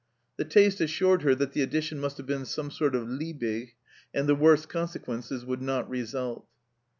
[0.37, 3.75] The taste assured her that the addition must have been some sort of Liebig,
[4.15, 6.47] and the worst consequences would not result